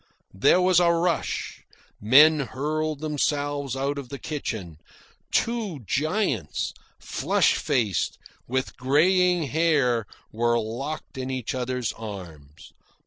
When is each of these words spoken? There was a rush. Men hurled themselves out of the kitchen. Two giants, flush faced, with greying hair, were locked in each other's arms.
There 0.33 0.59
was 0.59 0.79
a 0.79 0.91
rush. 0.91 1.61
Men 2.01 2.39
hurled 2.39 3.01
themselves 3.01 3.75
out 3.75 3.99
of 3.99 4.09
the 4.09 4.17
kitchen. 4.17 4.79
Two 5.31 5.81
giants, 5.85 6.73
flush 6.99 7.53
faced, 7.53 8.17
with 8.47 8.77
greying 8.77 9.43
hair, 9.49 10.07
were 10.31 10.59
locked 10.59 11.19
in 11.19 11.29
each 11.29 11.53
other's 11.53 11.93
arms. 11.93 12.71